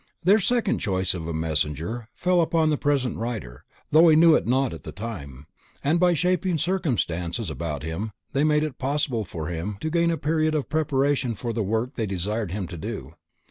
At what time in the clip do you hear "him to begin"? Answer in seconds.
9.45-10.09